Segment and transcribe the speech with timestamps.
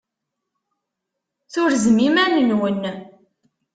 [1.51, 2.81] Turzem iman-nwen.